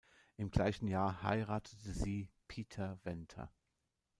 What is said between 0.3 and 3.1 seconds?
Im gleichen Jahr heiratete sie Pieter